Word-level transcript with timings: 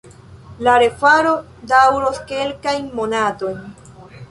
La 0.67 0.73
refaro 0.83 1.33
daŭros 1.73 2.19
kelkajn 2.33 2.91
monatojn. 3.03 3.65